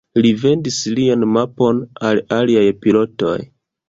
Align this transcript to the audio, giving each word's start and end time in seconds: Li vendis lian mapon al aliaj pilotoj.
Li 0.25 0.29
vendis 0.43 0.77
lian 0.99 1.25
mapon 1.33 1.81
al 2.09 2.21
aliaj 2.39 2.65
pilotoj. 2.87 3.37